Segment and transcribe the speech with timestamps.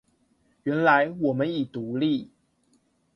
[0.63, 2.31] 原來我們已獨立